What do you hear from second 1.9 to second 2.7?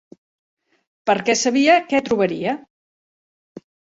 què trobaria.